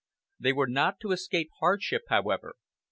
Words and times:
They 0.39 0.51
were 0.51 0.65
not 0.65 0.99
to 1.01 1.11
escape 1.11 1.51
hardship, 1.59 2.01
however. 2.09 2.55